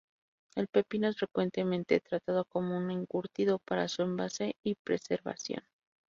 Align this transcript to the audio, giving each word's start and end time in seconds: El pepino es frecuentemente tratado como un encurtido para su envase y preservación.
El 0.55 0.67
pepino 0.67 1.09
es 1.09 1.17
frecuentemente 1.17 1.99
tratado 1.99 2.45
como 2.45 2.75
un 2.75 2.89
encurtido 2.89 3.59
para 3.59 3.87
su 3.87 4.01
envase 4.01 4.55
y 4.63 4.73
preservación. 4.73 5.61